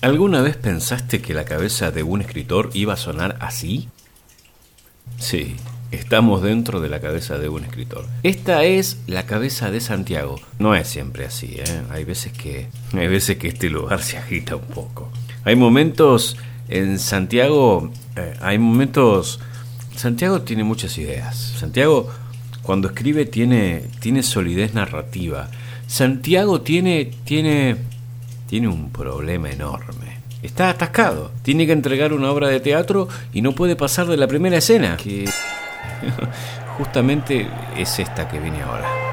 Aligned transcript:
¿Alguna 0.00 0.42
vez 0.42 0.56
pensaste 0.56 1.20
que 1.20 1.34
la 1.34 1.44
cabeza 1.44 1.90
de 1.90 2.04
un 2.04 2.20
escritor 2.20 2.70
iba 2.72 2.92
a 2.92 2.96
sonar 2.96 3.36
así? 3.40 3.88
Sí, 5.18 5.56
estamos 5.90 6.40
dentro 6.40 6.80
de 6.80 6.88
la 6.88 7.00
cabeza 7.00 7.36
de 7.36 7.48
un 7.48 7.64
escritor. 7.64 8.06
Esta 8.22 8.62
es 8.62 8.98
la 9.08 9.26
cabeza 9.26 9.72
de 9.72 9.80
Santiago. 9.80 10.40
No 10.60 10.76
es 10.76 10.86
siempre 10.86 11.24
así, 11.24 11.56
¿eh? 11.58 11.82
Hay 11.90 12.04
veces 12.04 12.32
que, 12.32 12.68
hay 12.92 13.08
veces 13.08 13.38
que 13.38 13.48
este 13.48 13.70
lugar 13.70 14.00
se 14.00 14.18
agita 14.18 14.54
un 14.54 14.66
poco. 14.66 15.10
Hay 15.42 15.56
momentos 15.56 16.36
en 16.68 17.00
Santiago, 17.00 17.90
eh, 18.14 18.34
hay 18.40 18.58
momentos... 18.58 19.40
Santiago 19.96 20.42
tiene 20.42 20.62
muchas 20.62 20.96
ideas. 20.96 21.36
Santiago, 21.58 22.08
cuando 22.62 22.86
escribe, 22.86 23.26
tiene, 23.26 23.82
tiene 23.98 24.22
solidez 24.22 24.74
narrativa. 24.74 25.50
Santiago 25.88 26.60
tiene, 26.60 27.10
tiene 27.24 27.78
tiene 28.48 28.66
un 28.66 28.90
problema 28.90 29.50
enorme. 29.50 30.18
Está 30.42 30.70
atascado. 30.70 31.30
Tiene 31.42 31.66
que 31.66 31.72
entregar 31.72 32.12
una 32.12 32.30
obra 32.30 32.48
de 32.48 32.60
teatro 32.60 33.08
y 33.32 33.42
no 33.42 33.52
puede 33.52 33.76
pasar 33.76 34.06
de 34.06 34.16
la 34.16 34.26
primera 34.26 34.56
escena. 34.56 34.96
Que 34.96 35.28
justamente 36.78 37.46
es 37.76 37.98
esta 37.98 38.28
que 38.28 38.40
viene 38.40 38.62
ahora. 38.62 39.07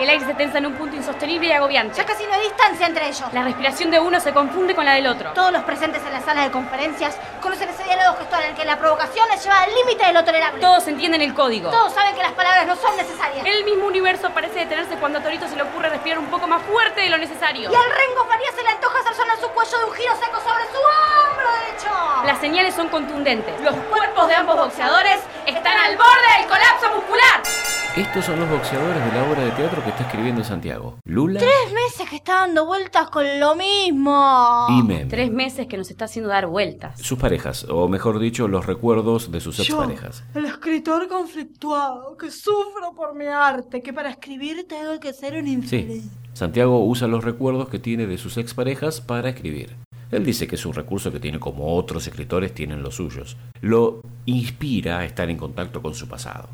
El 0.00 0.08
aire 0.08 0.24
se 0.24 0.32
tensa 0.32 0.56
en 0.56 0.64
un 0.64 0.72
punto 0.76 0.96
insostenible 0.96 1.48
y 1.48 1.52
agobiante. 1.52 1.94
Ya 1.94 2.06
casi 2.06 2.24
no 2.24 2.32
hay 2.32 2.40
distancia 2.40 2.86
entre 2.86 3.06
ellos. 3.06 3.30
La 3.34 3.42
respiración 3.42 3.90
de 3.90 4.00
uno 4.00 4.18
se 4.18 4.32
confunde 4.32 4.74
con 4.74 4.86
la 4.86 4.94
del 4.94 5.06
otro. 5.06 5.32
Todos 5.32 5.52
los 5.52 5.62
presentes 5.64 6.02
en 6.06 6.12
la 6.14 6.22
sala 6.22 6.44
de 6.44 6.50
conferencias 6.50 7.18
conocen 7.42 7.68
ese 7.68 7.84
diálogo 7.84 8.16
gestual 8.16 8.44
en 8.44 8.50
el 8.50 8.56
que 8.56 8.64
la 8.64 8.78
provocación 8.78 9.28
les 9.28 9.44
lleva 9.44 9.60
al 9.60 9.74
límite 9.74 10.06
de 10.06 10.14
lo 10.14 10.24
tolerable. 10.24 10.58
Todos 10.62 10.88
entienden 10.88 11.20
el 11.20 11.34
código. 11.34 11.68
Todos 11.70 11.92
saben 11.92 12.14
que 12.14 12.22
las 12.22 12.32
palabras 12.32 12.66
no 12.66 12.76
son 12.76 12.96
necesarias. 12.96 13.44
El 13.44 13.62
mismo 13.64 13.86
universo 13.88 14.30
parece 14.30 14.60
detenerse 14.60 14.96
cuando 14.96 15.18
a 15.18 15.22
Torito 15.22 15.46
se 15.46 15.56
le 15.56 15.64
ocurre 15.64 15.90
respirar 15.90 16.18
un 16.18 16.30
poco 16.30 16.46
más 16.46 16.62
fuerte 16.62 17.02
de 17.02 17.10
lo 17.10 17.18
necesario. 17.18 17.70
Y 17.70 17.74
al 17.74 17.90
Rengo 17.90 18.24
Faría 18.26 18.52
se 18.56 18.62
le 18.62 18.70
antoja 18.70 19.00
hacer 19.00 19.14
sonar 19.14 19.36
su 19.38 19.48
cuello 19.50 19.78
de 19.80 19.84
un 19.84 19.92
giro 19.92 20.14
seco 20.16 20.40
sobre 20.40 20.64
su 20.64 20.78
hombro 20.80 21.46
derecho. 21.60 21.90
Las 22.24 22.38
señales 22.38 22.74
son 22.74 22.88
contundentes. 22.88 23.60
Los 23.60 23.74
cuerpos 23.74 24.28
de 24.28 24.34
ambos 24.34 24.56
boxeadores 24.56 25.20
están 25.44 25.76
al 25.76 25.98
borde 25.98 26.38
del 26.38 26.48
colapso 26.48 26.88
muscular. 26.94 27.59
Estos 27.96 28.24
son 28.24 28.38
los 28.38 28.48
boxeadores 28.48 29.04
de 29.04 29.12
la 29.12 29.28
obra 29.28 29.44
de 29.44 29.50
teatro 29.50 29.82
que 29.82 29.90
está 29.90 30.04
escribiendo 30.04 30.44
Santiago. 30.44 30.98
Lula 31.04 31.40
Tres 31.40 31.74
meses 31.74 32.08
que 32.08 32.16
está 32.16 32.34
dando 32.46 32.64
vueltas 32.64 33.10
con 33.10 33.24
lo 33.40 33.56
mismo. 33.56 34.66
y 34.70 34.82
Meme. 34.82 35.06
Tres 35.06 35.30
meses 35.32 35.66
que 35.66 35.76
nos 35.76 35.90
está 35.90 36.04
haciendo 36.04 36.30
dar 36.30 36.46
vueltas. 36.46 37.00
Sus 37.00 37.18
parejas, 37.18 37.66
o 37.68 37.88
mejor 37.88 38.20
dicho, 38.20 38.46
los 38.46 38.64
recuerdos 38.66 39.32
de 39.32 39.40
sus 39.40 39.58
exparejas. 39.58 40.22
el 40.34 40.44
escritor 40.44 41.08
conflictuado, 41.08 42.16
que 42.16 42.30
sufro 42.30 42.94
por 42.94 43.14
mi 43.14 43.26
arte, 43.26 43.82
que 43.82 43.92
para 43.92 44.10
escribir 44.10 44.66
tengo 44.68 45.00
que 45.00 45.12
ser 45.12 45.34
un 45.34 45.48
infeliz. 45.48 46.04
Sí, 46.04 46.10
Santiago 46.32 46.84
usa 46.84 47.08
los 47.08 47.24
recuerdos 47.24 47.68
que 47.68 47.80
tiene 47.80 48.06
de 48.06 48.18
sus 48.18 48.36
exparejas 48.36 49.00
para 49.00 49.30
escribir. 49.30 49.76
Él 50.12 50.24
dice 50.24 50.46
que 50.46 50.54
es 50.54 50.64
un 50.66 50.74
recurso 50.74 51.12
que 51.12 51.20
tiene 51.20 51.38
como 51.38 51.74
otros 51.76 52.06
escritores 52.06 52.54
tienen 52.54 52.82
los 52.82 52.96
suyos. 52.96 53.36
Lo 53.60 54.00
inspira 54.26 54.98
a 54.98 55.04
estar 55.04 55.28
en 55.28 55.36
contacto 55.36 55.82
con 55.82 55.94
su 55.94 56.08
pasado. 56.08 56.48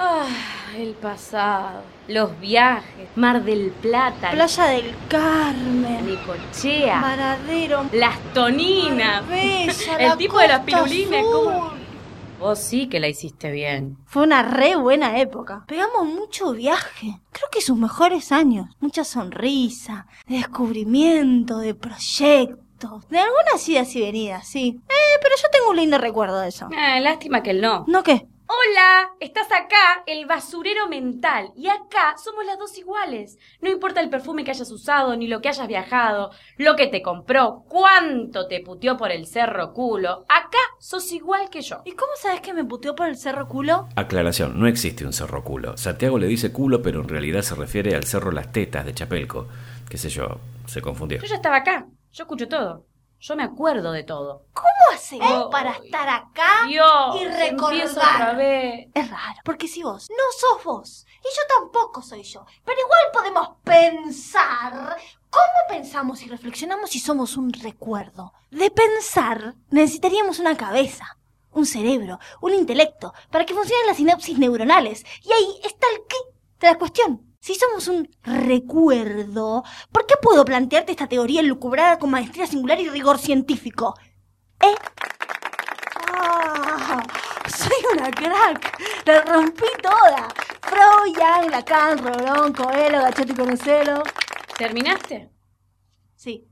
Ah, 0.00 0.28
el 0.76 0.92
pasado. 0.92 1.82
Los 2.06 2.38
viajes. 2.38 3.08
Mar 3.16 3.42
del 3.42 3.70
Plata. 3.70 4.30
Playa 4.30 4.64
del 4.66 4.94
Carmen. 5.08 6.06
Necochea. 6.06 7.00
Maradero. 7.00 7.84
Las 7.92 8.16
toninas. 8.32 9.26
Bella, 9.28 9.98
El 9.98 10.08
la 10.08 10.16
tipo 10.16 10.38
de 10.38 10.46
las 10.46 10.60
pirulines. 10.60 11.24
Vos 12.38 12.60
sí 12.60 12.88
que 12.88 13.00
la 13.00 13.08
hiciste 13.08 13.50
bien. 13.50 13.98
Fue 14.06 14.22
una 14.22 14.44
re 14.44 14.76
buena 14.76 15.18
época. 15.18 15.64
Pegamos 15.66 16.06
mucho 16.06 16.52
viaje. 16.52 17.18
Creo 17.32 17.50
que 17.50 17.60
sus 17.60 17.76
mejores 17.76 18.30
años. 18.30 18.66
Mucha 18.78 19.02
sonrisa, 19.02 20.06
de 20.28 20.36
descubrimiento, 20.36 21.58
de 21.58 21.74
proyectos. 21.74 23.08
De 23.08 23.18
algunas 23.18 23.68
idas 23.68 23.92
y 23.96 24.00
venidas, 24.02 24.46
sí. 24.46 24.80
Eh, 24.88 25.18
pero 25.20 25.34
yo 25.42 25.48
tengo 25.50 25.70
un 25.70 25.76
lindo 25.76 25.98
recuerdo 25.98 26.38
de 26.38 26.50
eso. 26.50 26.68
Ah, 26.76 27.00
lástima 27.00 27.42
que 27.42 27.50
él 27.50 27.60
no. 27.60 27.84
¿No 27.88 28.04
qué? 28.04 28.27
Hola, 28.50 29.10
estás 29.20 29.48
acá, 29.52 30.04
el 30.06 30.24
basurero 30.24 30.88
mental. 30.88 31.52
Y 31.54 31.68
acá 31.68 32.16
somos 32.16 32.46
las 32.46 32.58
dos 32.58 32.78
iguales. 32.78 33.36
No 33.60 33.68
importa 33.68 34.00
el 34.00 34.08
perfume 34.08 34.42
que 34.42 34.52
hayas 34.52 34.70
usado, 34.70 35.14
ni 35.16 35.28
lo 35.28 35.42
que 35.42 35.50
hayas 35.50 35.68
viajado, 35.68 36.30
lo 36.56 36.74
que 36.74 36.86
te 36.86 37.02
compró, 37.02 37.64
cuánto 37.68 38.48
te 38.48 38.60
puteó 38.60 38.96
por 38.96 39.10
el 39.10 39.26
cerro 39.26 39.74
culo. 39.74 40.24
Acá 40.30 40.56
sos 40.78 41.12
igual 41.12 41.50
que 41.50 41.60
yo. 41.60 41.82
¿Y 41.84 41.92
cómo 41.92 42.12
sabes 42.16 42.40
que 42.40 42.54
me 42.54 42.64
puteó 42.64 42.94
por 42.94 43.08
el 43.08 43.18
cerro 43.18 43.48
culo? 43.48 43.86
Aclaración, 43.96 44.58
no 44.58 44.66
existe 44.66 45.04
un 45.04 45.12
cerro 45.12 45.44
culo. 45.44 45.76
Santiago 45.76 46.18
le 46.18 46.26
dice 46.26 46.50
culo, 46.50 46.80
pero 46.80 47.02
en 47.02 47.08
realidad 47.08 47.42
se 47.42 47.54
refiere 47.54 47.94
al 47.96 48.04
cerro 48.04 48.32
Las 48.32 48.50
Tetas 48.50 48.86
de 48.86 48.94
Chapelco. 48.94 49.46
Qué 49.90 49.98
sé 49.98 50.08
yo, 50.08 50.40
se 50.64 50.80
confundió. 50.80 51.20
Yo 51.20 51.26
ya 51.26 51.36
estaba 51.36 51.56
acá. 51.56 51.86
Yo 52.12 52.24
escucho 52.24 52.48
todo. 52.48 52.86
Yo 53.20 53.34
me 53.36 53.42
acuerdo 53.42 53.90
de 53.92 54.04
todo. 54.04 54.44
¿Cómo 54.54 54.68
hacemos 54.94 55.46
Oh, 55.46 55.50
para 55.50 55.72
estar 55.72 56.08
acá 56.08 56.64
Dios, 56.68 57.16
y 57.20 57.26
otra 57.26 57.36
recordar? 57.38 58.36
vez. 58.36 58.88
Es 58.94 59.10
raro, 59.10 59.40
porque 59.44 59.66
si 59.68 59.82
vos 59.82 60.08
no 60.10 60.24
sos 60.38 60.64
vos 60.64 61.06
y 61.20 61.24
yo 61.36 61.42
tampoco 61.60 62.00
soy 62.00 62.22
yo, 62.22 62.44
pero 62.64 62.78
igual 62.80 63.00
podemos 63.12 63.48
pensar. 63.64 64.96
¿Cómo 65.30 65.44
pensamos 65.68 66.22
y 66.22 66.28
reflexionamos 66.28 66.90
si 66.90 67.00
somos 67.00 67.36
un 67.36 67.52
recuerdo? 67.52 68.32
De 68.50 68.70
pensar 68.70 69.54
necesitaríamos 69.70 70.38
una 70.38 70.56
cabeza, 70.56 71.18
un 71.52 71.66
cerebro, 71.66 72.18
un 72.40 72.54
intelecto, 72.54 73.12
para 73.30 73.44
que 73.44 73.54
funcionen 73.54 73.86
las 73.88 73.96
sinapsis 73.96 74.38
neuronales. 74.38 75.04
Y 75.22 75.32
ahí 75.32 75.60
está 75.64 75.86
el 75.94 76.02
qué 76.08 76.16
de 76.60 76.72
la 76.72 76.78
cuestión. 76.78 77.27
Si 77.48 77.54
somos 77.54 77.88
un 77.88 78.06
recuerdo, 78.24 79.64
¿por 79.90 80.04
qué 80.04 80.16
puedo 80.20 80.44
plantearte 80.44 80.92
esta 80.92 81.06
teoría 81.06 81.40
elucubrada 81.40 81.98
con 81.98 82.10
maestría 82.10 82.46
singular 82.46 82.78
y 82.78 82.90
rigor 82.90 83.18
científico? 83.18 83.94
¿Eh? 84.60 84.74
¡Ah! 86.12 87.02
Soy 87.48 87.96
una 87.96 88.10
crack. 88.10 88.78
La 89.06 89.22
rompí 89.22 89.64
toda. 89.82 90.28
Freud, 90.60 91.16
Young, 91.16 91.50
Lacan, 91.50 91.96
Rolón, 91.96 92.52
Coelho, 92.52 93.00
Gachetti 93.00 93.32
Conocelo. 93.32 94.02
¿Terminaste? 94.58 95.30
Sí. 96.16 96.46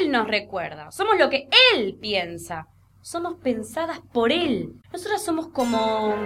Él 0.00 0.10
nos 0.10 0.26
recuerda. 0.26 0.90
Somos 0.90 1.20
lo 1.20 1.30
que 1.30 1.48
él 1.72 1.96
piensa. 2.00 2.66
Somos 3.00 3.34
pensadas 3.34 4.00
por 4.12 4.32
él. 4.32 4.72
Nosotras 4.92 5.24
somos 5.24 5.50
como... 5.50 6.16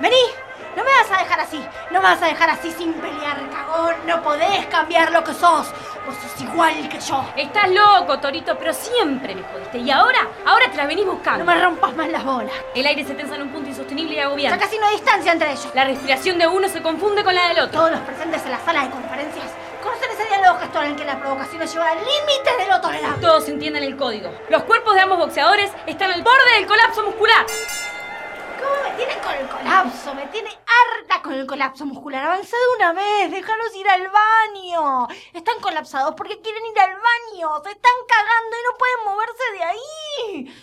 Vení. 0.00 0.16
No 0.76 0.84
me 0.84 0.90
vas 0.92 1.10
a 1.10 1.22
dejar 1.24 1.40
así. 1.40 1.58
No 1.90 2.00
me 2.00 2.08
vas 2.08 2.22
a 2.22 2.26
dejar 2.26 2.50
así 2.50 2.70
sin 2.70 2.92
pelear, 2.94 3.36
cagón. 3.50 3.94
No 4.06 4.22
podés 4.22 4.66
cambiar 4.66 5.10
lo 5.10 5.24
que 5.24 5.32
sos. 5.34 5.66
Vos 6.06 6.14
sos 6.22 6.40
igual 6.40 6.88
que 6.88 7.00
yo. 7.00 7.24
Estás 7.36 7.68
loco, 7.70 8.18
Torito, 8.20 8.56
pero 8.56 8.72
siempre 8.72 9.34
me 9.34 9.42
jodiste. 9.42 9.78
Y 9.78 9.90
ahora, 9.90 10.20
ahora 10.46 10.70
te 10.70 10.76
la 10.76 10.86
venís 10.86 11.04
No 11.04 11.12
buscando. 11.12 11.44
me 11.44 11.60
rompas 11.60 11.96
más 11.96 12.08
las 12.08 12.24
bolas. 12.24 12.52
El 12.76 12.86
aire 12.86 13.04
se 13.04 13.14
tensa 13.14 13.34
en 13.34 13.42
un 13.42 13.48
punto 13.50 13.68
insostenible 13.70 14.12
y 14.12 14.16
Ya 14.16 14.26
agobiante. 14.26 14.58
casi 14.64 14.78
no 14.78 14.86
hay 14.86 14.94
distancia 14.94 15.32
entre 15.32 15.50
ellos. 15.50 15.68
La 15.74 15.84
respiración 15.84 16.38
de 16.38 16.46
uno 16.46 16.68
se 16.68 16.80
confunde 16.80 17.24
con 17.24 17.34
la 17.34 17.48
del 17.48 17.58
otro. 17.60 17.78
Todos 17.80 17.90
los 17.90 18.00
presentes 18.00 18.44
en 18.44 18.50
la 18.52 18.60
sala 18.60 18.84
de 18.84 18.90
conferencias 18.90 19.46
conocen 19.82 20.10
ese 20.12 20.24
diálogo 20.28 20.60
gestual 20.60 20.86
en 20.86 20.96
que 20.96 21.04
la 21.04 21.18
provocación 21.18 21.58
nos 21.60 21.72
lleva 21.72 21.90
al 21.90 21.98
límite 21.98 22.56
de 22.56 22.66
lo 22.68 22.80
tolerable. 22.80 23.20
Todos 23.20 23.48
entienden 23.48 23.82
el 23.82 23.96
código. 23.96 24.30
Los 24.48 24.62
cuerpos 24.62 24.94
de 24.94 25.00
ambos 25.00 25.18
boxeadores 25.18 25.72
están 25.86 26.12
al 26.12 26.22
borde 26.22 26.52
del 26.56 26.66
colapso 26.66 27.02
muscular. 27.02 27.44
¿Cómo 28.58 28.82
me 28.82 28.96
tienen 28.96 29.20
con 29.20 29.34
el 29.34 29.48
colapso? 29.48 30.14
Me 30.14 30.26
tiene 30.26 30.50
harta 30.50 31.22
con 31.22 31.34
el 31.34 31.46
colapso 31.46 31.86
muscular. 31.86 32.24
Avanza 32.24 32.56
de 32.56 32.76
una 32.76 32.92
vez, 32.92 33.30
déjalos 33.30 33.74
ir 33.76 33.88
al 33.88 34.08
baño. 34.08 35.08
Están 35.32 35.60
colapsados 35.60 36.14
porque 36.16 36.40
quieren 36.40 36.64
ir 36.66 36.78
al 36.78 36.90
baño. 36.90 37.62
Se 37.62 37.70
están 37.70 37.92
cagando 38.08 38.56
y 38.56 38.64
no 38.64 38.78
pueden 38.78 39.04
moverse 39.04 39.52
de 39.52 39.62
ahí. 39.62 40.54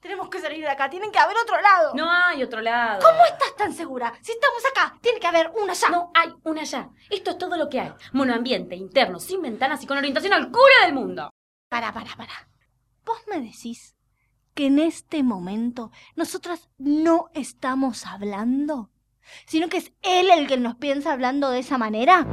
Tenemos 0.00 0.30
que 0.30 0.40
salir 0.40 0.60
de 0.60 0.70
acá, 0.70 0.88
tienen 0.88 1.12
que 1.12 1.18
haber 1.18 1.36
otro 1.36 1.60
lado. 1.60 1.92
No 1.94 2.10
hay 2.10 2.42
otro 2.42 2.62
lado. 2.62 3.00
¿Cómo 3.06 3.22
estás 3.26 3.54
tan 3.54 3.74
segura? 3.74 4.12
Si 4.22 4.32
estamos 4.32 4.64
acá, 4.64 4.96
tiene 5.02 5.20
que 5.20 5.26
haber 5.26 5.52
uno 5.54 5.72
allá. 5.72 5.88
No 5.90 6.10
hay 6.14 6.32
una 6.44 6.62
allá. 6.62 6.88
Esto 7.10 7.32
es 7.32 7.38
todo 7.38 7.56
lo 7.58 7.68
que 7.68 7.80
hay. 7.80 7.92
Monoambiente, 8.12 8.76
interno, 8.76 9.20
sin 9.20 9.42
ventanas 9.42 9.82
y 9.82 9.86
con 9.86 9.98
orientación 9.98 10.32
al 10.32 10.50
culo 10.50 10.74
del 10.82 10.94
mundo. 10.94 11.30
Para, 11.68 11.92
para, 11.92 12.16
para. 12.16 12.48
¿Vos 13.04 13.20
me 13.26 13.40
decís 13.40 13.94
que 14.60 14.66
en 14.66 14.78
este 14.78 15.22
momento 15.22 15.90
nosotras 16.16 16.68
no 16.76 17.30
estamos 17.32 18.04
hablando? 18.04 18.90
Sino 19.46 19.70
que 19.70 19.78
es 19.78 19.92
él 20.02 20.28
el 20.36 20.46
que 20.46 20.58
nos 20.58 20.74
piensa 20.74 21.14
hablando 21.14 21.50
de 21.50 21.60
esa 21.60 21.78
manera. 21.78 22.26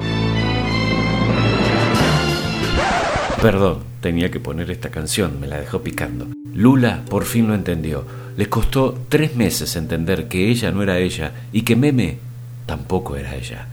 Perdón, 3.41 3.81
tenía 4.01 4.29
que 4.29 4.41
poner 4.41 4.69
esta 4.71 4.91
canción, 4.91 5.39
me 5.39 5.47
la 5.47 5.61
dejó 5.61 5.81
picando. 5.81 6.27
Lula 6.53 7.05
por 7.09 7.23
fin 7.23 7.47
lo 7.47 7.55
entendió. 7.55 8.03
Le 8.35 8.49
costó 8.49 8.99
tres 9.07 9.37
meses 9.37 9.77
entender 9.77 10.27
que 10.27 10.49
ella 10.49 10.69
no 10.71 10.83
era 10.83 10.99
ella 10.99 11.31
y 11.53 11.61
que 11.61 11.77
Meme 11.77 12.17
tampoco 12.65 13.15
era 13.15 13.35
ella. 13.35 13.69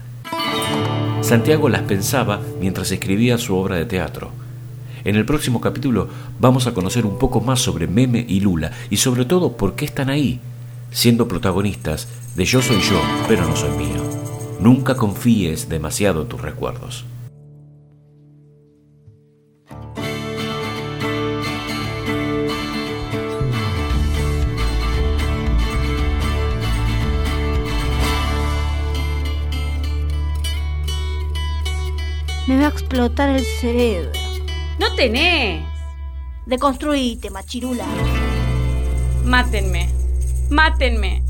Santiago 1.19 1.67
las 1.67 1.81
pensaba 1.81 2.39
mientras 2.61 2.89
escribía 2.93 3.37
su 3.37 3.53
obra 3.57 3.75
de 3.75 3.85
teatro. 3.85 4.44
En 5.05 5.15
el 5.15 5.25
próximo 5.25 5.61
capítulo 5.61 6.09
vamos 6.39 6.65
a 6.65 6.73
conocer 6.73 7.05
un 7.05 7.19
poco 7.19 7.39
más 7.39 7.59
sobre 7.59 7.87
Meme 7.87 8.25
y 8.27 8.39
Lula 8.39 8.71
y 8.89 8.97
sobre 8.97 9.23
todo 9.23 9.55
por 9.55 9.75
qué 9.75 9.85
están 9.85 10.09
ahí, 10.09 10.39
siendo 10.89 11.27
protagonistas 11.27 12.07
de 12.35 12.43
Yo 12.43 12.59
soy 12.59 12.81
yo, 12.81 12.99
pero 13.27 13.47
no 13.47 13.55
soy 13.55 13.69
mío. 13.77 14.01
Nunca 14.59 14.95
confíes 14.95 15.69
demasiado 15.69 16.23
en 16.23 16.27
tus 16.27 16.41
recuerdos. 16.41 17.05
Me 32.47 32.57
va 32.57 32.65
a 32.65 32.69
explotar 32.69 33.29
el 33.29 33.45
cerebro. 33.45 34.24
No 34.79 34.93
tenés. 34.95 35.65
Deconstruite, 36.45 37.29
machirula. 37.29 37.85
Mátenme. 39.23 39.89
Mátenme. 40.49 41.24